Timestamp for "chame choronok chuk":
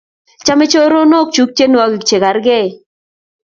0.45-1.49